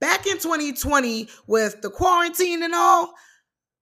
back 0.00 0.26
in 0.26 0.38
2020 0.38 1.28
with 1.46 1.80
the 1.82 1.90
quarantine 1.90 2.62
and 2.62 2.74
all, 2.74 3.12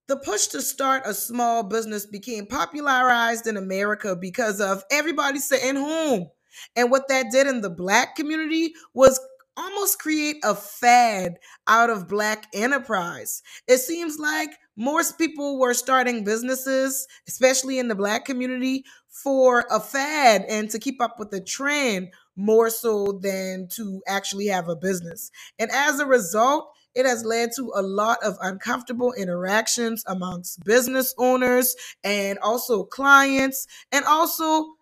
the 0.09 0.17
push 0.17 0.47
to 0.49 0.63
start 0.63 1.03
a 1.05 1.15
small 1.15 1.63
business 1.63 2.07
became 2.07 2.47
popularized 2.47 3.47
in 3.47 3.57
America 3.57 4.17
because 4.17 4.61
of 4.61 4.83
everybody 4.91 5.39
sitting 5.39 5.77
home. 5.77 6.29
And 6.77 6.91
what 6.91 7.09
that 7.09 7.31
did 7.31 7.47
in 7.47 7.61
the 7.61 7.71
black 7.71 8.17
community 8.17 8.73
was 8.95 9.21
almost 9.57 9.99
create 9.99 10.37
a 10.45 10.55
fad 10.55 11.35
out 11.67 11.91
of 11.91 12.09
black 12.09 12.47
enterprise. 12.55 13.43
It 13.67 13.79
seems 13.79 14.19
like 14.19 14.51
most 14.79 15.19
people 15.19 15.59
were 15.59 15.75
starting 15.75 16.23
businesses, 16.25 17.07
especially 17.27 17.81
in 17.81 17.89
the 17.89 17.97
black 17.97 18.25
community, 18.25 18.85
for 19.09 19.67
a 19.71 19.81
fad 19.81 20.45
and 20.49 20.71
to 20.71 20.79
keep 20.79 21.03
up 21.03 21.19
with 21.19 21.31
the 21.31 21.41
trend 21.41 22.09
more 22.37 22.71
so 22.71 23.19
than 23.21 23.67
to 23.75 24.01
actually 24.07 24.47
have 24.47 24.69
a 24.69 24.77
business. 24.77 25.33
And 25.59 25.71
as 25.73 25.99
a 25.99 26.07
result, 26.07 26.71
it 26.95 27.05
has 27.05 27.25
led 27.25 27.51
to 27.57 27.73
a 27.75 27.83
lot 27.83 28.19
of 28.23 28.37
uncomfortable 28.41 29.13
interactions 29.13 30.05
amongst 30.07 30.65
business 30.65 31.13
owners 31.19 31.75
and 32.05 32.39
also 32.39 32.85
clients, 32.85 33.67
and 33.91 34.05
also 34.05 34.75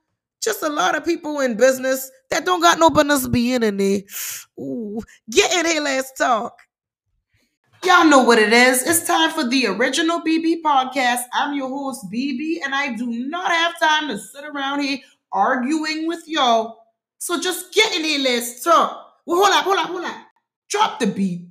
just 0.43 0.63
a 0.63 0.69
lot 0.69 0.95
of 0.95 1.05
people 1.05 1.41
in 1.41 1.57
business 1.57 2.11
that 2.31 2.45
don't 2.45 2.61
got 2.61 2.79
no 2.79 2.91
business 2.91 3.27
being 3.27 3.63
in 3.63 3.79
there. 3.79 4.03
Ooh, 4.61 5.01
get 5.31 5.53
in 5.53 5.67
here, 5.67 5.83
let's 5.83 6.13
talk. 6.13 6.66
Y'all 7.87 8.05
know 8.05 8.25
what 8.25 8.41
it 8.41 8.53
is. 8.53 8.83
It's 8.83 9.07
time 9.07 9.31
for 9.31 9.47
the 9.47 9.69
original 9.69 10.21
Bee 10.21 10.41
Bee 10.43 10.61
podcast. 10.61 11.21
I'm 11.33 11.55
your 11.55 11.69
host, 11.69 12.11
Bee 12.11 12.37
Bee, 12.37 12.61
and 12.61 12.75
I 12.75 12.97
do 12.97 13.07
not 13.07 13.53
have 13.53 13.79
time 13.79 14.09
to 14.09 14.19
sit 14.19 14.43
around 14.43 14.81
here 14.81 14.99
arguing 15.31 16.09
with 16.09 16.25
y'all. 16.27 16.79
So 17.19 17.41
just 17.41 17.73
get 17.73 17.95
in 17.95 18.03
here, 18.03 18.19
let's 18.19 18.65
talk. 18.65 19.15
Well, 19.25 19.41
hold 19.41 19.55
up, 19.55 19.65
hold 19.65 19.79
up, 19.79 19.87
hold 19.87 20.05
up. 20.05 20.17
Drop 20.69 20.99
the 20.99 21.07
beat. 21.07 21.47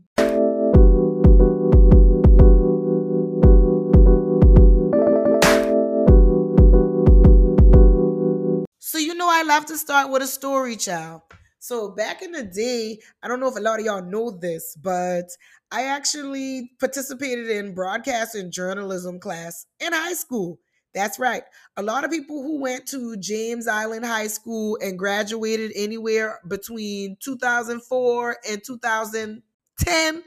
So 8.79 8.97
you 8.97 9.15
know 9.15 9.29
I 9.29 9.43
love 9.43 9.67
to 9.67 9.77
start 9.77 10.11
with 10.11 10.21
a 10.21 10.27
story, 10.27 10.75
child. 10.75 11.21
So 11.65 11.89
back 11.89 12.21
in 12.21 12.31
the 12.31 12.43
day, 12.43 12.99
I 13.23 13.27
don't 13.27 13.39
know 13.39 13.47
if 13.47 13.55
a 13.55 13.59
lot 13.59 13.79
of 13.79 13.85
y'all 13.87 14.05
know 14.05 14.29
this, 14.29 14.75
but 14.75 15.31
I 15.71 15.85
actually 15.85 16.69
participated 16.79 17.49
in 17.49 17.73
broadcast 17.73 18.35
and 18.35 18.53
journalism 18.53 19.19
class 19.19 19.65
in 19.79 19.91
high 19.91 20.13
school. 20.13 20.59
That's 20.93 21.17
right. 21.17 21.41
A 21.75 21.81
lot 21.81 22.05
of 22.05 22.11
people 22.11 22.43
who 22.43 22.61
went 22.61 22.85
to 22.89 23.17
James 23.17 23.67
Island 23.67 24.05
High 24.05 24.27
School 24.27 24.77
and 24.79 24.99
graduated 24.99 25.71
anywhere 25.75 26.39
between 26.47 27.17
2004 27.23 28.37
and 28.47 28.61
2010 28.63 30.23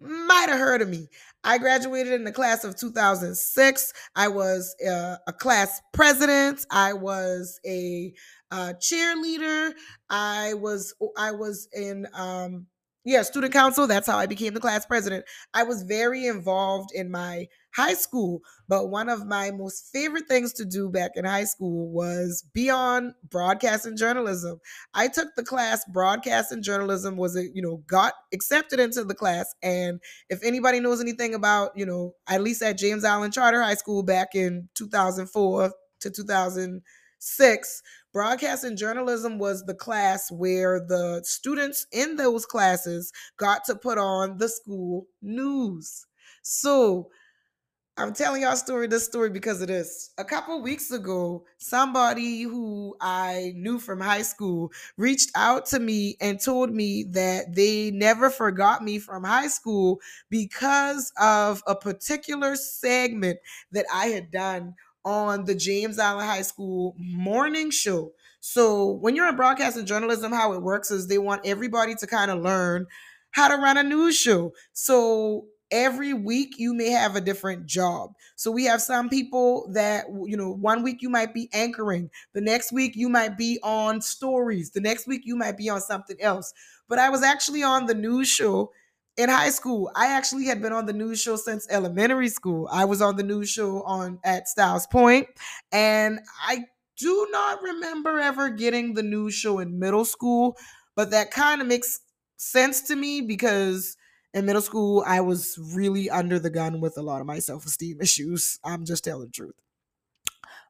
might 0.00 0.48
have 0.48 0.58
heard 0.58 0.82
of 0.82 0.88
me. 0.88 1.06
I 1.44 1.58
graduated 1.58 2.14
in 2.14 2.24
the 2.24 2.32
class 2.32 2.64
of 2.64 2.76
2006. 2.76 3.92
I 4.16 4.28
was 4.28 4.74
uh, 4.84 5.16
a 5.26 5.32
class 5.32 5.80
president. 5.92 6.66
I 6.70 6.94
was 6.94 7.60
a 7.64 8.12
uh, 8.50 8.74
cheerleader. 8.80 9.72
I 10.08 10.54
was 10.54 10.94
I 11.16 11.32
was 11.32 11.68
in 11.72 12.06
um, 12.14 12.66
yeah 13.04 13.22
student 13.22 13.52
council. 13.52 13.86
That's 13.86 14.06
how 14.06 14.18
I 14.18 14.26
became 14.26 14.54
the 14.54 14.60
class 14.60 14.86
president. 14.86 15.24
I 15.54 15.62
was 15.64 15.82
very 15.82 16.26
involved 16.26 16.90
in 16.94 17.10
my 17.10 17.46
high 17.74 17.94
school. 17.94 18.40
But 18.68 18.88
one 18.88 19.08
of 19.08 19.26
my 19.26 19.50
most 19.50 19.90
favorite 19.92 20.26
things 20.28 20.52
to 20.54 20.64
do 20.64 20.88
back 20.90 21.12
in 21.14 21.24
high 21.24 21.44
school 21.44 21.88
was 21.90 22.44
be 22.52 22.70
on 22.70 23.14
broadcast 23.28 23.86
and 23.86 23.96
journalism. 23.96 24.60
I 24.94 25.08
took 25.08 25.28
the 25.36 25.42
class 25.42 25.84
broadcast 25.92 26.52
and 26.52 26.62
journalism 26.62 27.16
was 27.16 27.36
a, 27.36 27.44
you 27.54 27.62
know, 27.62 27.82
got 27.86 28.14
accepted 28.32 28.80
into 28.80 29.04
the 29.04 29.14
class. 29.14 29.52
And 29.62 30.00
if 30.28 30.42
anybody 30.44 30.80
knows 30.80 31.00
anything 31.00 31.34
about, 31.34 31.72
you 31.76 31.86
know, 31.86 32.14
at 32.28 32.42
least 32.42 32.62
at 32.62 32.78
James 32.78 33.04
Island 33.04 33.32
Charter 33.32 33.62
High 33.62 33.74
School 33.74 34.02
back 34.02 34.34
in 34.34 34.68
2004 34.74 35.72
to 36.00 36.10
2006, 36.10 37.82
broadcast 38.12 38.64
and 38.64 38.76
journalism 38.76 39.38
was 39.38 39.64
the 39.64 39.74
class 39.74 40.30
where 40.30 40.80
the 40.80 41.22
students 41.24 41.86
in 41.92 42.16
those 42.16 42.46
classes 42.46 43.12
got 43.36 43.64
to 43.64 43.74
put 43.74 43.98
on 43.98 44.38
the 44.38 44.48
school 44.48 45.06
news. 45.22 46.06
So 46.42 47.10
I'm 47.96 48.14
telling 48.14 48.42
y'all 48.42 48.56
story 48.56 48.86
this 48.86 49.04
story 49.04 49.28
because 49.28 49.60
of 49.60 49.68
this. 49.68 50.10
A 50.16 50.24
couple 50.24 50.62
weeks 50.62 50.90
ago, 50.90 51.44
somebody 51.58 52.42
who 52.42 52.96
I 52.98 53.52
knew 53.56 53.78
from 53.78 54.00
high 54.00 54.22
school 54.22 54.72
reached 54.96 55.30
out 55.34 55.66
to 55.66 55.80
me 55.80 56.16
and 56.18 56.40
told 56.42 56.70
me 56.70 57.04
that 57.10 57.54
they 57.54 57.90
never 57.90 58.30
forgot 58.30 58.82
me 58.82 58.98
from 59.00 59.24
high 59.24 59.48
school 59.48 60.00
because 60.30 61.12
of 61.20 61.62
a 61.66 61.74
particular 61.74 62.56
segment 62.56 63.38
that 63.72 63.84
I 63.92 64.06
had 64.06 64.30
done 64.30 64.76
on 65.04 65.44
the 65.44 65.54
James 65.54 65.98
Island 65.98 66.28
High 66.28 66.42
School 66.42 66.94
morning 66.98 67.70
show. 67.70 68.12
So, 68.40 68.92
when 68.92 69.14
you're 69.16 69.28
in 69.28 69.36
broadcast 69.36 69.76
and 69.76 69.86
journalism, 69.86 70.32
how 70.32 70.52
it 70.52 70.62
works 70.62 70.90
is 70.90 71.06
they 71.06 71.18
want 71.18 71.46
everybody 71.46 71.94
to 71.96 72.06
kind 72.06 72.30
of 72.30 72.40
learn 72.40 72.86
how 73.32 73.48
to 73.48 73.56
run 73.56 73.76
a 73.76 73.82
news 73.82 74.16
show. 74.16 74.52
So, 74.72 75.46
every 75.70 76.12
week 76.12 76.54
you 76.58 76.74
may 76.74 76.90
have 76.90 77.16
a 77.16 77.20
different 77.20 77.66
job. 77.66 78.12
So 78.36 78.50
we 78.50 78.64
have 78.64 78.82
some 78.82 79.08
people 79.08 79.70
that, 79.72 80.06
you 80.26 80.36
know, 80.36 80.50
one 80.50 80.82
week 80.82 81.00
you 81.00 81.08
might 81.08 81.32
be 81.32 81.48
anchoring, 81.52 82.10
the 82.32 82.40
next 82.40 82.72
week 82.72 82.96
you 82.96 83.08
might 83.08 83.38
be 83.38 83.58
on 83.62 84.00
stories, 84.00 84.70
the 84.70 84.80
next 84.80 85.06
week 85.06 85.22
you 85.24 85.36
might 85.36 85.56
be 85.56 85.68
on 85.68 85.80
something 85.80 86.16
else. 86.20 86.52
But 86.88 86.98
I 86.98 87.10
was 87.10 87.22
actually 87.22 87.62
on 87.62 87.86
the 87.86 87.94
news 87.94 88.28
show 88.28 88.72
in 89.16 89.28
high 89.28 89.50
school. 89.50 89.90
I 89.94 90.08
actually 90.08 90.46
had 90.46 90.62
been 90.62 90.72
on 90.72 90.86
the 90.86 90.92
news 90.92 91.20
show 91.20 91.36
since 91.36 91.66
elementary 91.70 92.28
school. 92.28 92.68
I 92.70 92.84
was 92.84 93.02
on 93.02 93.16
the 93.16 93.22
news 93.22 93.48
show 93.50 93.82
on 93.82 94.18
at 94.24 94.48
Stiles 94.48 94.86
Point, 94.86 95.28
and 95.72 96.20
I 96.46 96.64
do 96.96 97.28
not 97.30 97.62
remember 97.62 98.18
ever 98.18 98.50
getting 98.50 98.94
the 98.94 99.02
news 99.02 99.34
show 99.34 99.58
in 99.58 99.78
middle 99.78 100.04
school, 100.04 100.56
but 100.94 101.10
that 101.10 101.30
kind 101.30 101.60
of 101.60 101.66
makes 101.66 102.00
sense 102.36 102.82
to 102.82 102.96
me 102.96 103.20
because 103.20 103.96
in 104.32 104.46
middle 104.46 104.62
school, 104.62 105.02
I 105.06 105.20
was 105.20 105.58
really 105.74 106.08
under 106.08 106.38
the 106.38 106.50
gun 106.50 106.80
with 106.80 106.96
a 106.96 107.02
lot 107.02 107.20
of 107.20 107.26
my 107.26 107.38
self 107.38 107.66
esteem 107.66 108.00
issues. 108.00 108.58
I'm 108.64 108.84
just 108.84 109.04
telling 109.04 109.26
the 109.26 109.32
truth. 109.32 109.54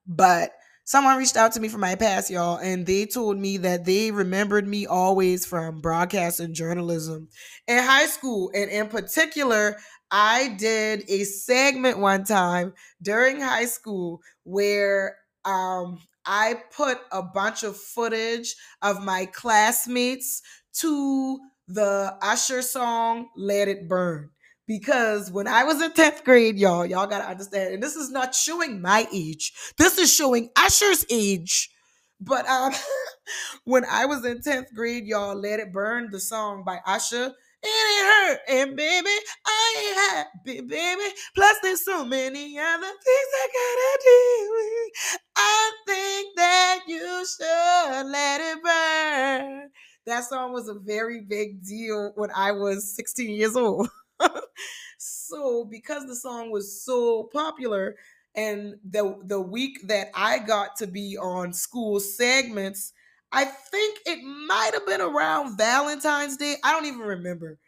But 0.06 0.52
someone 0.84 1.18
reached 1.18 1.36
out 1.36 1.52
to 1.52 1.60
me 1.60 1.68
from 1.68 1.80
my 1.80 1.94
past, 1.94 2.30
y'all, 2.30 2.56
and 2.56 2.86
they 2.86 3.06
told 3.06 3.38
me 3.38 3.56
that 3.58 3.84
they 3.84 4.10
remembered 4.10 4.66
me 4.66 4.86
always 4.86 5.46
from 5.46 5.80
broadcast 5.80 6.40
and 6.40 6.54
journalism 6.54 7.28
in 7.66 7.82
high 7.82 8.06
school. 8.06 8.50
And 8.54 8.70
in 8.70 8.88
particular, 8.88 9.76
I 10.10 10.56
did 10.58 11.04
a 11.08 11.24
segment 11.24 11.98
one 11.98 12.24
time 12.24 12.74
during 13.00 13.40
high 13.40 13.66
school 13.66 14.20
where 14.44 15.16
um, 15.44 16.00
I 16.26 16.56
put 16.76 16.98
a 17.12 17.22
bunch 17.22 17.62
of 17.62 17.76
footage 17.76 18.54
of 18.82 19.02
my 19.02 19.26
classmates 19.26 20.42
to 20.74 21.38
the 21.68 22.16
Usher 22.20 22.62
song 22.62 23.28
Let 23.36 23.68
It 23.68 23.88
Burn. 23.88 24.30
Because 24.70 25.32
when 25.32 25.48
I 25.48 25.64
was 25.64 25.82
in 25.82 25.90
10th 25.90 26.22
grade, 26.22 26.56
y'all, 26.56 26.86
y'all 26.86 27.08
gotta 27.08 27.28
understand, 27.28 27.74
and 27.74 27.82
this 27.82 27.96
is 27.96 28.08
not 28.08 28.36
showing 28.36 28.80
my 28.80 29.04
age, 29.12 29.52
this 29.78 29.98
is 29.98 30.14
showing 30.14 30.48
Usher's 30.56 31.04
age. 31.10 31.70
But 32.20 32.46
um, 32.46 32.72
when 33.64 33.84
I 33.84 34.06
was 34.06 34.24
in 34.24 34.38
10th 34.38 34.72
grade, 34.72 35.06
y'all, 35.06 35.34
Let 35.34 35.58
It 35.58 35.72
Burn, 35.72 36.08
the 36.12 36.20
song 36.20 36.62
by 36.64 36.78
Usher, 36.86 37.32
it 37.64 37.66
ain't 37.66 38.30
hurt. 38.30 38.38
And 38.48 38.76
baby, 38.76 39.10
I 39.44 39.76
ain't 39.76 39.96
happy, 40.14 40.60
baby. 40.60 41.14
Plus, 41.34 41.56
there's 41.64 41.84
so 41.84 42.04
many 42.04 42.56
other 42.56 42.86
things 42.86 43.30
I 43.42 43.48
gotta 43.58 43.98
deal 44.04 44.50
with. 44.52 45.18
I 45.34 45.72
think 45.88 46.36
that 46.36 46.78
you 46.86 47.26
should 47.26 48.06
let 48.06 48.40
it 48.40 48.62
burn. 48.62 49.70
That 50.06 50.22
song 50.26 50.52
was 50.52 50.68
a 50.68 50.74
very 50.74 51.22
big 51.22 51.64
deal 51.64 52.12
when 52.14 52.30
I 52.36 52.52
was 52.52 52.94
16 52.94 53.30
years 53.30 53.56
old. 53.56 53.88
so 54.98 55.64
because 55.70 56.06
the 56.06 56.16
song 56.16 56.50
was 56.50 56.84
so 56.84 57.24
popular 57.32 57.96
and 58.34 58.74
the 58.88 59.18
the 59.24 59.40
week 59.40 59.78
that 59.88 60.08
I 60.14 60.38
got 60.38 60.76
to 60.76 60.86
be 60.86 61.16
on 61.18 61.52
school 61.52 62.00
segments, 62.00 62.92
I 63.32 63.44
think 63.44 63.98
it 64.06 64.22
might 64.22 64.70
have 64.74 64.86
been 64.86 65.00
around 65.00 65.56
Valentine's 65.56 66.36
Day. 66.36 66.56
I 66.64 66.72
don't 66.72 66.86
even 66.86 67.00
remember. 67.00 67.58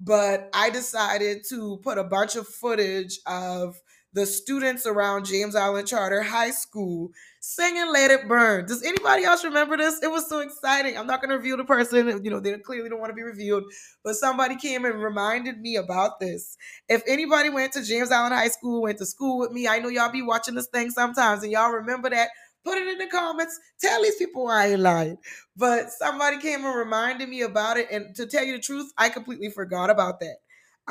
But 0.00 0.50
I 0.52 0.70
decided 0.70 1.42
to 1.50 1.78
put 1.84 1.96
a 1.98 2.04
bunch 2.04 2.34
of 2.34 2.48
footage 2.48 3.20
of 3.26 3.76
the 4.12 4.26
students 4.26 4.86
around 4.86 5.26
James 5.26 5.54
Island 5.54 5.88
Charter 5.88 6.22
High 6.22 6.50
School 6.50 7.10
singing 7.40 7.90
Let 7.92 8.10
It 8.10 8.28
Burn. 8.28 8.66
Does 8.66 8.82
anybody 8.84 9.24
else 9.24 9.44
remember 9.44 9.76
this? 9.76 10.02
It 10.02 10.10
was 10.10 10.28
so 10.28 10.40
exciting. 10.40 10.96
I'm 10.96 11.06
not 11.06 11.20
going 11.20 11.30
to 11.30 11.36
reveal 11.36 11.56
the 11.56 11.64
person. 11.64 12.22
You 12.24 12.30
know, 12.30 12.40
they 12.40 12.56
clearly 12.58 12.88
don't 12.88 13.00
want 13.00 13.10
to 13.10 13.16
be 13.16 13.22
revealed, 13.22 13.64
but 14.04 14.14
somebody 14.14 14.56
came 14.56 14.84
and 14.84 15.02
reminded 15.02 15.60
me 15.60 15.76
about 15.76 16.20
this. 16.20 16.56
If 16.88 17.02
anybody 17.06 17.50
went 17.50 17.72
to 17.72 17.84
James 17.84 18.12
Island 18.12 18.34
High 18.34 18.48
School, 18.48 18.82
went 18.82 18.98
to 18.98 19.06
school 19.06 19.38
with 19.38 19.52
me, 19.52 19.66
I 19.66 19.78
know 19.78 19.88
y'all 19.88 20.12
be 20.12 20.22
watching 20.22 20.54
this 20.54 20.68
thing 20.68 20.90
sometimes 20.90 21.42
and 21.42 21.52
y'all 21.52 21.72
remember 21.72 22.10
that 22.10 22.28
Put 22.64 22.78
it 22.78 22.86
in 22.88 22.98
the 22.98 23.06
comments. 23.08 23.58
Tell 23.80 24.02
these 24.02 24.16
people 24.16 24.46
I 24.46 24.68
ain't 24.68 24.80
lying. 24.80 25.18
But 25.56 25.90
somebody 25.90 26.38
came 26.38 26.64
and 26.64 26.76
reminded 26.76 27.28
me 27.28 27.42
about 27.42 27.76
it. 27.76 27.88
And 27.90 28.14
to 28.16 28.26
tell 28.26 28.44
you 28.44 28.52
the 28.52 28.62
truth, 28.62 28.92
I 28.96 29.08
completely 29.08 29.50
forgot 29.50 29.90
about 29.90 30.20
that. 30.20 30.36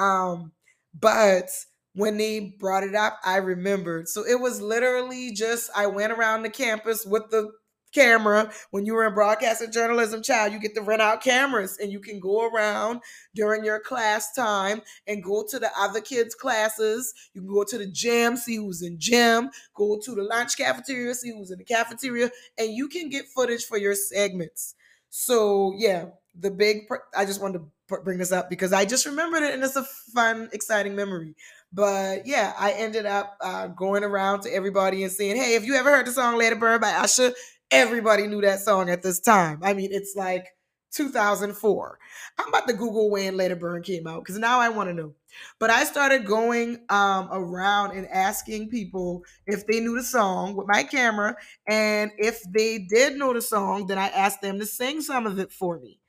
Um, 0.01 0.51
but 0.99 1.49
when 1.93 2.17
they 2.17 2.55
brought 2.59 2.83
it 2.83 2.95
up, 2.95 3.19
I 3.23 3.37
remembered. 3.37 4.07
So 4.07 4.25
it 4.25 4.39
was 4.39 4.61
literally 4.61 5.31
just 5.31 5.69
I 5.75 5.87
went 5.87 6.13
around 6.13 6.43
the 6.43 6.49
campus 6.49 7.05
with 7.05 7.29
the 7.31 7.51
camera. 7.93 8.51
When 8.71 8.85
you 8.85 8.93
were 8.93 9.05
in 9.05 9.13
broadcast 9.13 9.61
and 9.61 9.73
journalism, 9.73 10.21
child, 10.21 10.53
you 10.53 10.59
get 10.59 10.75
to 10.75 10.81
rent 10.81 11.01
out 11.01 11.21
cameras 11.21 11.77
and 11.81 11.91
you 11.91 11.99
can 11.99 12.19
go 12.19 12.47
around 12.47 13.01
during 13.35 13.65
your 13.65 13.79
class 13.79 14.33
time 14.33 14.81
and 15.07 15.23
go 15.23 15.45
to 15.49 15.59
the 15.59 15.69
other 15.77 16.01
kids' 16.01 16.35
classes. 16.35 17.13
You 17.33 17.41
can 17.41 17.49
go 17.49 17.63
to 17.63 17.77
the 17.77 17.87
gym, 17.87 18.37
see 18.37 18.55
who's 18.55 18.81
in 18.81 18.97
gym, 18.99 19.49
go 19.75 19.99
to 20.03 20.15
the 20.15 20.23
lunch 20.23 20.57
cafeteria, 20.57 21.13
see 21.13 21.31
who's 21.31 21.51
in 21.51 21.57
the 21.57 21.65
cafeteria, 21.65 22.31
and 22.57 22.73
you 22.73 22.87
can 22.87 23.09
get 23.09 23.25
footage 23.27 23.65
for 23.65 23.77
your 23.77 23.95
segments. 23.95 24.75
So 25.09 25.73
yeah, 25.77 26.05
the 26.39 26.51
big. 26.51 26.87
I 27.15 27.25
just 27.25 27.41
wanted 27.41 27.59
to 27.59 28.01
bring 28.03 28.17
this 28.17 28.31
up 28.31 28.49
because 28.49 28.71
I 28.71 28.85
just 28.85 29.05
remembered 29.05 29.43
it 29.43 29.53
and 29.53 29.61
it's 29.63 29.75
a 29.75 29.83
fun, 29.83 30.49
exciting 30.53 30.95
memory. 30.95 31.35
But 31.73 32.27
yeah, 32.27 32.53
I 32.59 32.71
ended 32.73 33.05
up 33.05 33.37
uh, 33.41 33.67
going 33.67 34.03
around 34.03 34.41
to 34.41 34.53
everybody 34.53 35.03
and 35.03 35.11
saying, 35.11 35.37
"Hey, 35.37 35.53
have 35.53 35.65
you 35.65 35.75
ever 35.75 35.89
heard 35.89 36.07
the 36.07 36.11
song 36.11 36.37
Let 36.37 36.53
It 36.53 36.59
Burn 36.59 36.81
by 36.81 36.91
Usher?" 36.91 37.33
everybody 37.71 38.27
knew 38.27 38.41
that 38.41 38.59
song 38.59 38.89
at 38.89 39.01
this 39.01 39.19
time. 39.19 39.59
I 39.63 39.73
mean, 39.73 39.89
it's 39.91 40.13
like 40.15 40.45
2004. 40.93 41.99
I'm 42.37 42.47
about 42.49 42.67
to 42.67 42.73
Google 42.73 43.09
when 43.09 43.37
Let 43.37 43.51
It 43.51 43.59
Burn 43.59 43.81
came 43.81 44.05
out 44.07 44.23
because 44.23 44.37
now 44.37 44.59
I 44.59 44.69
want 44.69 44.89
to 44.89 44.93
know. 44.93 45.13
But 45.59 45.69
I 45.69 45.85
started 45.85 46.25
going 46.25 46.79
um, 46.89 47.29
around 47.31 47.91
and 47.97 48.07
asking 48.07 48.69
people 48.69 49.23
if 49.47 49.65
they 49.65 49.79
knew 49.79 49.95
the 49.95 50.03
song 50.03 50.55
with 50.55 50.67
my 50.67 50.83
camera. 50.83 51.35
And 51.67 52.11
if 52.17 52.43
they 52.51 52.79
did 52.79 53.17
know 53.17 53.33
the 53.33 53.41
song, 53.41 53.87
then 53.87 53.97
I 53.97 54.09
asked 54.09 54.41
them 54.41 54.59
to 54.59 54.65
sing 54.65 54.99
some 55.01 55.25
of 55.25 55.39
it 55.39 55.53
for 55.53 55.79
me. 55.79 55.99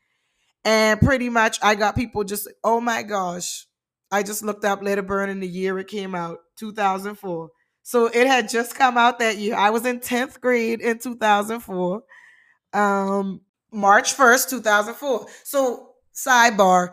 And 0.65 1.01
pretty 1.01 1.29
much 1.29 1.59
I 1.63 1.75
got 1.75 1.97
people 1.97 2.25
just, 2.25 2.49
oh 2.65 2.81
my 2.81 3.03
gosh. 3.03 3.67
I 4.13 4.23
just 4.23 4.45
looked 4.45 4.65
up 4.65 4.83
Let 4.83 4.99
It 4.99 5.07
Burn 5.07 5.31
in 5.31 5.41
the 5.41 5.49
year 5.49 5.79
it 5.79 5.89
came 5.89 6.15
out, 6.15 6.39
2004. 6.59 7.49
So 7.83 8.07
it 8.07 8.27
had 8.27 8.49
just 8.49 8.77
come 8.77 8.97
out 8.99 9.19
that 9.19 9.39
year. 9.39 9.57
I 9.57 9.71
was 9.71 9.87
in 9.87 10.01
10th 10.01 10.41
grade 10.41 10.81
in 10.81 10.99
2004. 10.99 12.03
Um, 12.75 13.41
March 13.73 14.15
1st, 14.15 14.51
2004. 14.51 15.27
So, 15.45 15.89
sidebar, 16.15 16.91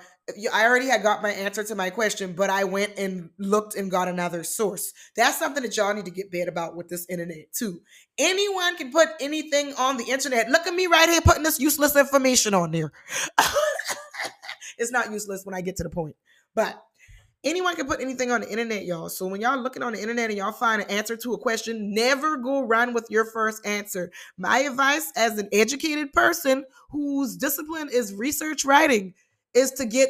I 0.53 0.65
already 0.65 0.87
had 0.87 1.03
got 1.03 1.21
my 1.21 1.31
answer 1.31 1.63
to 1.63 1.75
my 1.75 1.89
question, 1.89 2.33
but 2.33 2.49
I 2.49 2.63
went 2.63 2.97
and 2.97 3.29
looked 3.37 3.75
and 3.75 3.91
got 3.91 4.07
another 4.07 4.43
source. 4.43 4.93
That's 5.15 5.37
something 5.37 5.63
that 5.63 5.75
y'all 5.75 5.93
need 5.93 6.05
to 6.05 6.11
get 6.11 6.31
bad 6.31 6.47
about 6.47 6.75
with 6.75 6.87
this 6.87 7.05
internet, 7.09 7.51
too. 7.53 7.81
Anyone 8.17 8.77
can 8.77 8.91
put 8.91 9.09
anything 9.19 9.73
on 9.73 9.97
the 9.97 10.05
internet. 10.05 10.49
Look 10.49 10.67
at 10.67 10.73
me 10.73 10.87
right 10.87 11.09
here 11.09 11.21
putting 11.21 11.43
this 11.43 11.59
useless 11.59 11.95
information 11.95 12.53
on 12.53 12.71
there. 12.71 12.91
it's 14.77 14.91
not 14.91 15.11
useless 15.11 15.45
when 15.45 15.55
I 15.55 15.61
get 15.61 15.75
to 15.77 15.83
the 15.83 15.89
point. 15.89 16.15
But 16.55 16.81
anyone 17.43 17.75
can 17.75 17.87
put 17.87 18.01
anything 18.01 18.31
on 18.31 18.41
the 18.41 18.49
internet, 18.49 18.85
y'all. 18.85 19.09
So 19.09 19.27
when 19.27 19.41
y'all 19.41 19.59
looking 19.59 19.83
on 19.83 19.93
the 19.93 20.01
internet 20.01 20.29
and 20.29 20.37
y'all 20.37 20.51
find 20.51 20.81
an 20.81 20.89
answer 20.89 21.15
to 21.17 21.33
a 21.33 21.37
question, 21.37 21.93
never 21.93 22.37
go 22.37 22.61
run 22.61 22.93
with 22.93 23.07
your 23.09 23.25
first 23.25 23.65
answer. 23.65 24.11
My 24.37 24.59
advice 24.59 25.11
as 25.15 25.37
an 25.37 25.49
educated 25.51 26.13
person 26.13 26.65
whose 26.89 27.37
discipline 27.37 27.89
is 27.91 28.13
research 28.13 28.65
writing 28.65 29.13
is 29.53 29.71
to 29.71 29.85
get 29.85 30.09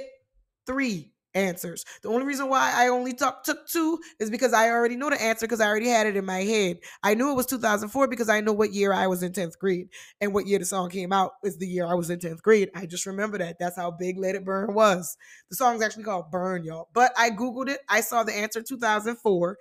three 0.65 1.11
answers. 1.33 1.85
The 2.01 2.09
only 2.09 2.25
reason 2.25 2.49
why 2.49 2.71
I 2.75 2.87
only 2.87 3.13
talk, 3.13 3.43
took 3.43 3.67
two 3.67 3.99
is 4.19 4.29
because 4.29 4.53
I 4.53 4.69
already 4.69 4.95
know 4.95 5.09
the 5.09 5.21
answer 5.21 5.45
because 5.45 5.61
I 5.61 5.67
already 5.67 5.87
had 5.87 6.07
it 6.07 6.15
in 6.15 6.25
my 6.25 6.41
head. 6.41 6.79
I 7.03 7.13
knew 7.13 7.31
it 7.31 7.35
was 7.35 7.45
2004 7.45 8.07
because 8.07 8.29
I 8.29 8.41
know 8.41 8.53
what 8.53 8.73
year 8.73 8.93
I 8.93 9.07
was 9.07 9.23
in 9.23 9.31
10th 9.31 9.57
grade 9.57 9.89
and 10.21 10.33
what 10.33 10.47
year 10.47 10.59
the 10.59 10.65
song 10.65 10.89
came 10.89 11.13
out 11.13 11.31
is 11.43 11.57
the 11.57 11.67
year 11.67 11.85
I 11.85 11.93
was 11.93 12.09
in 12.09 12.19
10th 12.19 12.41
grade. 12.41 12.69
I 12.75 12.85
just 12.85 13.05
remember 13.05 13.37
that. 13.37 13.57
That's 13.59 13.75
how 13.75 13.91
big 13.91 14.17
Let 14.17 14.35
It 14.35 14.45
Burn 14.45 14.73
was. 14.73 15.17
The 15.49 15.55
song's 15.55 15.81
actually 15.81 16.03
called 16.03 16.31
Burn, 16.31 16.63
y'all. 16.63 16.89
But 16.93 17.11
I 17.17 17.29
Googled 17.29 17.69
it. 17.69 17.79
I 17.89 18.01
saw 18.01 18.23
the 18.23 18.33
answer 18.33 18.61
2004 18.61 19.57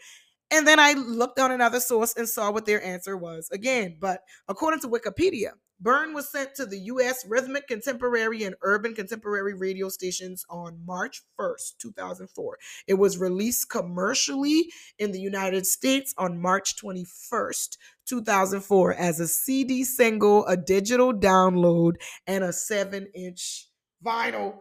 and 0.50 0.66
then 0.66 0.80
I 0.80 0.94
looked 0.94 1.38
on 1.38 1.50
another 1.52 1.80
source 1.80 2.14
and 2.16 2.28
saw 2.28 2.50
what 2.50 2.64
their 2.66 2.82
answer 2.82 3.16
was 3.16 3.48
again. 3.52 3.96
But 4.00 4.22
according 4.48 4.80
to 4.80 4.88
Wikipedia, 4.88 5.50
Burn 5.80 6.12
was 6.12 6.30
sent 6.30 6.56
to 6.56 6.66
the 6.66 6.78
U.S. 6.78 7.24
Rhythmic 7.28 7.68
Contemporary 7.68 8.42
and 8.42 8.56
Urban 8.62 8.94
Contemporary 8.94 9.54
radio 9.54 9.88
stations 9.88 10.44
on 10.50 10.84
March 10.84 11.22
1st, 11.38 11.78
2004. 11.78 12.58
It 12.88 12.94
was 12.94 13.18
released 13.18 13.70
commercially 13.70 14.72
in 14.98 15.12
the 15.12 15.20
United 15.20 15.66
States 15.66 16.12
on 16.18 16.42
March 16.42 16.74
21st, 16.82 17.76
2004, 18.06 18.94
as 18.94 19.20
a 19.20 19.28
CD 19.28 19.84
single, 19.84 20.44
a 20.46 20.56
digital 20.56 21.12
download, 21.12 21.92
and 22.26 22.42
a 22.42 22.52
7 22.52 23.06
inch 23.14 23.68
vinyl 24.04 24.56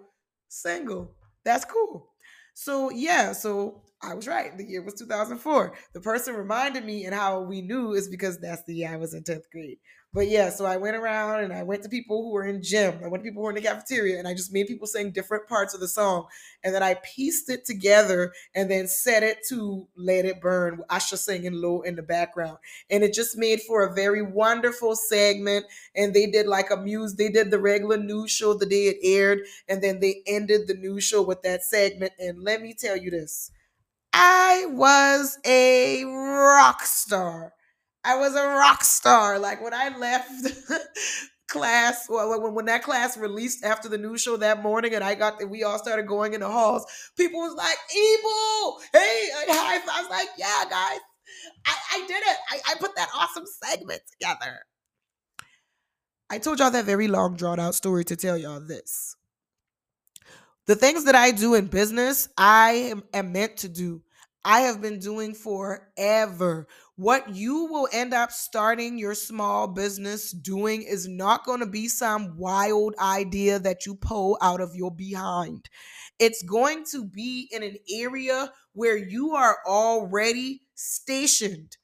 single. 0.50 1.16
That's 1.44 1.66
cool. 1.66 2.10
So, 2.54 2.92
yeah, 2.92 3.32
so 3.34 3.82
I 4.02 4.14
was 4.14 4.28
right. 4.28 4.56
The 4.58 4.64
year 4.64 4.84
was 4.84 4.94
2004. 4.96 5.74
The 5.94 6.02
person 6.02 6.36
reminded 6.36 6.86
me, 6.86 7.06
and 7.06 7.16
how 7.16 7.42
we 7.42 7.62
knew 7.62 7.94
is 7.94 8.08
because 8.08 8.40
that's 8.40 8.64
the 8.64 8.76
year 8.76 8.90
I 8.94 8.98
was 8.98 9.14
in 9.14 9.24
10th 9.24 9.50
grade. 9.52 9.80
But 10.14 10.30
yeah, 10.30 10.50
so 10.50 10.66
I 10.66 10.78
went 10.78 10.96
around 10.96 11.44
and 11.44 11.54
I 11.54 11.64
went 11.64 11.84
to 11.84 11.90
people 11.90 12.24
who 12.24 12.32
were 12.32 12.46
in 12.46 12.64
gym. 12.64 13.02
I 13.04 13.08
went 13.08 13.24
to 13.24 13.30
people 13.30 13.42
who 13.42 13.44
were 13.44 13.50
in 13.52 13.56
the 13.56 13.62
cafeteria 13.62 14.18
and 14.18 14.28
I 14.28 14.34
just 14.34 14.54
made 14.54 14.66
people 14.66 14.88
sing 14.88 15.12
different 15.12 15.48
parts 15.48 15.74
of 15.74 15.80
the 15.80 15.88
song. 15.88 16.28
And 16.64 16.74
then 16.74 16.82
I 16.82 16.96
pieced 17.04 17.50
it 17.50 17.66
together 17.66 18.32
and 18.56 18.72
then 18.72 18.88
set 18.88 19.22
it 19.22 19.40
to 19.50 19.88
Let 19.96 20.26
It 20.26 20.42
Burn, 20.42 20.82
Usher 20.90 21.18
singing 21.18 21.54
low 21.54 21.82
in 21.82 21.98
the 21.98 22.02
background. 22.02 22.58
And 22.90 23.04
it 23.04 23.14
just 23.14 23.38
made 23.38 23.62
for 23.62 23.84
a 23.86 23.94
very 23.94 24.22
wonderful 24.22 24.96
segment. 24.96 25.66
And 25.94 26.14
they 26.14 26.26
did 26.26 26.48
like 26.48 26.72
a 26.72 26.78
muse, 26.78 27.16
they 27.16 27.30
did 27.30 27.52
the 27.52 27.60
regular 27.60 27.98
news 27.98 28.32
show 28.32 28.54
the 28.54 28.66
day 28.66 28.88
it 28.88 28.98
aired. 29.04 29.42
And 29.68 29.84
then 29.84 30.00
they 30.00 30.24
ended 30.26 30.68
the 30.68 30.76
news 30.76 31.04
show 31.04 31.22
with 31.22 31.44
that 31.44 31.64
segment. 31.64 32.14
And 32.18 32.42
let 32.42 32.62
me 32.62 32.74
tell 32.74 32.98
you 32.98 33.12
this. 33.12 33.52
I 34.20 34.66
was 34.70 35.38
a 35.46 36.04
rock 36.06 36.82
star. 36.82 37.54
I 38.04 38.18
was 38.18 38.34
a 38.34 38.48
rock 38.48 38.84
star. 38.84 39.38
Like 39.38 39.62
when 39.62 39.76
I 39.76 39.96
left 39.96 40.32
class, 41.48 42.08
well, 42.10 42.42
when, 42.42 42.56
when 42.56 42.66
that 42.66 42.82
class 42.82 43.16
released 43.16 43.64
after 43.64 43.88
the 43.88 43.98
news 44.00 44.24
show 44.24 44.36
that 44.38 44.64
morning, 44.64 44.96
and 44.96 45.04
I 45.04 45.14
got 45.14 45.48
we 45.48 45.64
all 45.64 45.78
started 45.78 46.08
going 46.08 46.34
in 46.34 46.40
the 46.40 46.50
halls, 46.50 46.84
people 47.16 47.42
was 47.42 47.54
like, 47.54 47.78
"Evil, 47.96 48.80
hey, 48.92 49.30
five!" 49.50 49.82
I 49.88 50.02
was 50.02 50.10
like, 50.10 50.30
"Yeah, 50.36 50.64
guys, 50.68 51.00
I, 51.68 51.76
I 51.92 52.06
did 52.08 52.24
it. 52.24 52.38
I, 52.50 52.72
I 52.72 52.76
put 52.80 52.96
that 52.96 53.10
awesome 53.14 53.46
segment 53.64 54.02
together." 54.12 54.62
I 56.32 56.40
told 56.40 56.58
y'all 56.58 56.72
that 56.72 56.86
very 56.86 57.08
long, 57.08 57.36
drawn 57.36 57.60
out 57.60 57.76
story 57.76 58.04
to 58.06 58.16
tell 58.16 58.36
y'all 58.36 58.60
this. 58.62 59.16
The 60.66 60.76
things 60.76 61.06
that 61.06 61.16
I 61.16 61.32
do 61.32 61.54
in 61.54 61.68
business, 61.68 62.30
I 62.36 62.90
am, 62.92 63.04
am 63.14 63.32
meant 63.32 63.58
to 63.58 63.70
do. 63.70 64.02
I 64.50 64.62
have 64.62 64.82
been 64.82 65.00
doing 65.00 65.34
forever. 65.34 66.70
What 66.96 67.36
you 67.36 67.66
will 67.66 67.90
end 67.92 68.14
up 68.14 68.32
starting 68.32 68.98
your 68.98 69.14
small 69.14 69.68
business 69.68 70.32
doing 70.32 70.84
is 70.84 71.06
not 71.06 71.46
going 71.46 71.60
to 71.60 71.66
be 71.66 71.90
some 71.90 72.38
wild 72.38 72.96
idea 72.98 73.60
that 73.60 73.86
you 73.86 73.96
pull 73.96 74.38
out 74.42 74.62
of 74.62 74.74
your 74.74 74.90
behind. 74.90 75.68
It's 76.18 76.44
going 76.44 76.86
to 76.92 77.04
be 77.04 77.50
in 77.52 77.62
an 77.62 77.76
area 77.94 78.54
where 78.72 78.96
you 78.96 79.34
are 79.36 79.58
already 79.68 80.62
stationed. 80.76 81.76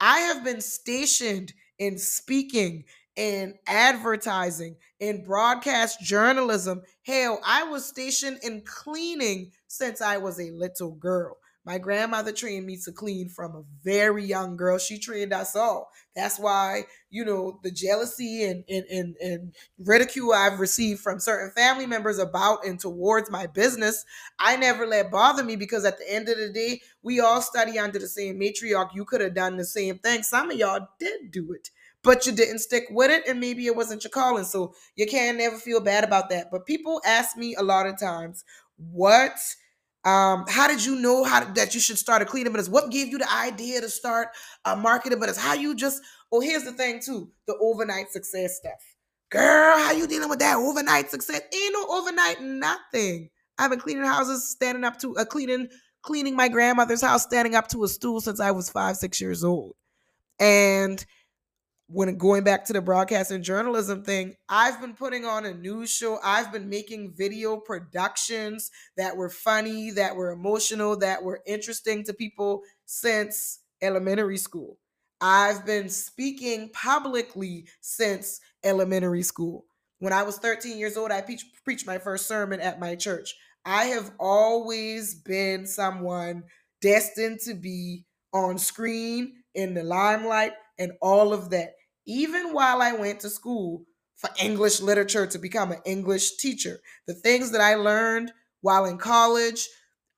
I 0.00 0.18
have 0.18 0.42
been 0.42 0.62
stationed 0.62 1.52
in 1.78 1.96
speaking, 1.96 2.86
in 3.14 3.54
advertising, 3.68 4.74
in 4.98 5.22
broadcast 5.22 6.00
journalism. 6.00 6.82
Hell, 7.06 7.40
I 7.46 7.62
was 7.62 7.86
stationed 7.86 8.40
in 8.42 8.62
cleaning 8.66 9.52
since 9.68 10.02
I 10.02 10.16
was 10.16 10.40
a 10.40 10.50
little 10.50 10.96
girl. 10.96 11.36
My 11.64 11.76
grandmother 11.76 12.32
trained 12.32 12.64
me 12.64 12.78
to 12.84 12.92
clean 12.92 13.28
from 13.28 13.54
a 13.54 13.64
very 13.84 14.24
young 14.24 14.56
girl. 14.56 14.78
She 14.78 14.98
trained 14.98 15.32
us 15.32 15.54
all. 15.54 15.90
That's 16.16 16.38
why, 16.38 16.84
you 17.10 17.24
know, 17.24 17.60
the 17.62 17.70
jealousy 17.70 18.44
and, 18.44 18.64
and, 18.68 18.84
and, 18.86 19.16
and 19.20 19.54
ridicule 19.78 20.32
I've 20.32 20.58
received 20.58 21.00
from 21.00 21.20
certain 21.20 21.50
family 21.50 21.86
members 21.86 22.18
about 22.18 22.64
and 22.64 22.80
towards 22.80 23.30
my 23.30 23.46
business, 23.46 24.04
I 24.38 24.56
never 24.56 24.86
let 24.86 25.10
bother 25.10 25.44
me 25.44 25.56
because 25.56 25.84
at 25.84 25.98
the 25.98 26.10
end 26.10 26.30
of 26.30 26.38
the 26.38 26.50
day, 26.50 26.80
we 27.02 27.20
all 27.20 27.42
study 27.42 27.78
under 27.78 27.98
the 27.98 28.08
same 28.08 28.40
matriarch. 28.40 28.94
You 28.94 29.04
could 29.04 29.20
have 29.20 29.34
done 29.34 29.58
the 29.58 29.64
same 29.64 29.98
thing. 29.98 30.22
Some 30.22 30.50
of 30.50 30.56
y'all 30.56 30.88
did 30.98 31.30
do 31.30 31.52
it 31.52 31.70
but 32.02 32.24
you 32.26 32.32
didn't 32.32 32.60
stick 32.60 32.84
with 32.90 33.10
it 33.10 33.24
and 33.28 33.38
maybe 33.38 33.66
it 33.66 33.76
wasn't 33.76 34.02
your 34.02 34.10
calling 34.10 34.44
so 34.44 34.74
you 34.96 35.06
can 35.06 35.36
never 35.36 35.56
feel 35.58 35.80
bad 35.80 36.02
about 36.02 36.30
that 36.30 36.50
but 36.50 36.64
people 36.64 37.00
ask 37.04 37.36
me 37.36 37.54
a 37.56 37.62
lot 37.62 37.86
of 37.86 37.98
times 37.98 38.42
what 38.76 39.38
um, 40.04 40.44
how 40.48 40.66
did 40.66 40.84
you 40.84 40.96
know 40.96 41.24
how 41.24 41.44
that 41.44 41.74
you 41.74 41.80
should 41.80 41.98
start 41.98 42.22
a 42.22 42.24
cleaning 42.24 42.52
business? 42.52 42.72
What 42.72 42.90
gave 42.90 43.08
you 43.08 43.18
the 43.18 43.30
idea 43.32 43.80
to 43.80 43.88
start 43.88 44.28
a 44.64 44.74
marketing 44.74 45.18
business? 45.18 45.36
How 45.36 45.54
you 45.54 45.74
just 45.74 46.02
oh 46.32 46.40
here's 46.40 46.64
the 46.64 46.72
thing 46.72 47.00
too, 47.00 47.30
the 47.46 47.56
overnight 47.60 48.10
success 48.10 48.56
stuff. 48.56 48.80
Girl, 49.30 49.78
how 49.78 49.92
you 49.92 50.06
dealing 50.06 50.28
with 50.28 50.40
that 50.40 50.56
overnight 50.56 51.10
success? 51.10 51.40
Ain't 51.54 51.72
no 51.74 51.86
overnight 51.88 52.40
nothing. 52.40 53.30
I've 53.58 53.70
been 53.70 53.78
cleaning 53.78 54.04
houses, 54.04 54.48
standing 54.48 54.84
up 54.84 54.98
to 55.00 55.14
a 55.18 55.22
uh, 55.22 55.24
cleaning 55.24 55.68
cleaning 56.02 56.34
my 56.34 56.48
grandmother's 56.48 57.02
house, 57.02 57.24
standing 57.24 57.54
up 57.54 57.68
to 57.68 57.84
a 57.84 57.88
stool 57.88 58.20
since 58.20 58.40
I 58.40 58.52
was 58.52 58.70
five, 58.70 58.96
six 58.96 59.20
years 59.20 59.44
old. 59.44 59.74
And 60.38 61.04
when 61.92 62.16
going 62.16 62.44
back 62.44 62.64
to 62.64 62.72
the 62.72 62.80
broadcast 62.80 63.32
and 63.32 63.42
journalism 63.42 64.04
thing, 64.04 64.36
I've 64.48 64.80
been 64.80 64.94
putting 64.94 65.24
on 65.24 65.44
a 65.44 65.52
news 65.52 65.90
show. 65.90 66.20
I've 66.22 66.52
been 66.52 66.68
making 66.68 67.14
video 67.16 67.56
productions 67.56 68.70
that 68.96 69.16
were 69.16 69.28
funny, 69.28 69.90
that 69.92 70.14
were 70.14 70.30
emotional, 70.30 70.96
that 70.98 71.24
were 71.24 71.42
interesting 71.46 72.04
to 72.04 72.14
people 72.14 72.62
since 72.86 73.58
elementary 73.82 74.36
school. 74.36 74.78
I've 75.20 75.66
been 75.66 75.88
speaking 75.88 76.70
publicly 76.72 77.66
since 77.80 78.40
elementary 78.62 79.22
school. 79.22 79.64
When 79.98 80.12
I 80.12 80.22
was 80.22 80.38
13 80.38 80.78
years 80.78 80.96
old, 80.96 81.10
I 81.10 81.22
preached, 81.22 81.86
my 81.86 81.98
first 81.98 82.26
sermon 82.26 82.60
at 82.60 82.78
my 82.78 82.94
church. 82.94 83.34
I 83.64 83.86
have 83.86 84.12
always 84.18 85.16
been 85.16 85.66
someone 85.66 86.44
destined 86.80 87.40
to 87.40 87.54
be 87.54 88.06
on 88.32 88.58
screen, 88.58 89.34
in 89.54 89.74
the 89.74 89.82
limelight, 89.82 90.52
and 90.78 90.92
all 91.02 91.32
of 91.32 91.50
that. 91.50 91.72
Even 92.10 92.52
while 92.52 92.82
I 92.82 92.90
went 92.92 93.20
to 93.20 93.30
school 93.30 93.84
for 94.16 94.30
English 94.42 94.80
literature 94.80 95.28
to 95.28 95.38
become 95.38 95.70
an 95.70 95.78
English 95.84 96.38
teacher, 96.38 96.80
the 97.06 97.14
things 97.14 97.52
that 97.52 97.60
I 97.60 97.76
learned 97.76 98.32
while 98.62 98.84
in 98.84 98.98
college, 98.98 99.68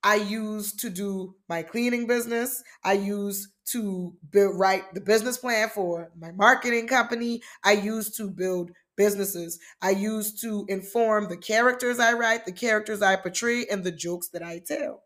I 0.03 0.15
used 0.15 0.81
to 0.81 0.89
do 0.89 1.35
my 1.51 1.63
cleaning 1.63 2.07
business. 2.07 2.63
I 2.83 2.95
used 2.95 3.49
to 3.73 4.17
write 4.35 4.95
the 4.95 5.03
business 5.03 5.37
plan 5.37 5.69
for 5.69 6.11
my 6.19 6.33
marketing 6.33 6.89
company. 6.89 7.43
I 7.63 7.73
used 7.73 8.17
to 8.17 8.31
build 8.31 8.71
businesses. 8.97 9.59
I 9.83 9.91
used 9.91 10.41
to 10.41 10.65
inform 10.71 11.29
the 11.29 11.37
characters 11.37 12.01
I 12.01 12.15
write, 12.15 12.47
the 12.47 12.53
characters 12.53 13.03
I 13.03 13.17
portray, 13.17 13.67
and 13.71 13.85
the 13.85 13.93
jokes 13.93 14.29
that 14.29 14.43
I 14.43 14.61
tell. 14.67 15.03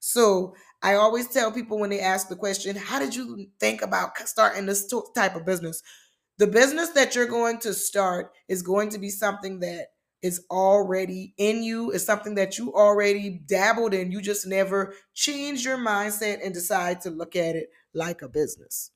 So 0.00 0.54
I 0.82 0.96
always 0.96 1.28
tell 1.28 1.50
people 1.50 1.78
when 1.78 1.90
they 1.90 2.00
ask 2.00 2.28
the 2.28 2.36
question, 2.36 2.76
How 2.76 2.98
did 2.98 3.14
you 3.14 3.46
think 3.58 3.80
about 3.80 4.18
starting 4.28 4.66
this 4.66 4.86
type 5.14 5.34
of 5.34 5.46
business? 5.46 5.82
the 6.38 6.46
business 6.46 6.90
that 6.90 7.14
you're 7.14 7.26
going 7.26 7.58
to 7.60 7.72
start 7.72 8.32
is 8.46 8.60
going 8.60 8.90
to 8.90 8.98
be 8.98 9.08
something 9.08 9.60
that 9.60 9.86
is 10.22 10.44
already 10.50 11.32
in 11.38 11.62
you, 11.62 11.90
is 11.90 12.04
something 12.04 12.34
that 12.34 12.58
you 12.58 12.74
already 12.74 13.40
dabbled 13.46 13.94
in. 13.94 14.10
You 14.10 14.20
just 14.20 14.46
never 14.46 14.94
change 15.14 15.64
your 15.64 15.78
mindset 15.78 16.44
and 16.44 16.52
decide 16.52 17.00
to 17.02 17.10
look 17.10 17.36
at 17.36 17.56
it 17.56 17.70
like 17.94 18.20
a 18.20 18.28
business. 18.28 18.90